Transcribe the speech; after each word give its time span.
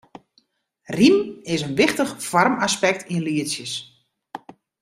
Rym 0.97 1.17
is 1.55 1.61
in 1.67 1.77
wichtich 1.79 2.11
foarmaspekt 2.29 3.01
yn 3.15 3.25
lietsjes. 3.27 3.73